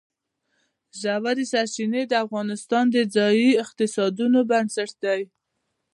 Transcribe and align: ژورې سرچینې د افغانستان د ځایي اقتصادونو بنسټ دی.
ژورې 0.99 1.45
سرچینې 1.53 2.03
د 2.07 2.13
افغانستان 2.25 2.85
د 2.91 2.97
ځایي 3.15 3.49
اقتصادونو 3.63 4.39
بنسټ 4.49 4.91
دی. 5.03 5.21